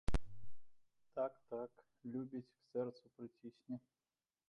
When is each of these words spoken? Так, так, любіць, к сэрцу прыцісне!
Так, 1.19 1.33
так, 1.53 1.85
любіць, 2.17 2.45
к 2.59 2.73
сэрцу 2.73 3.15
прыцісне! 3.15 3.83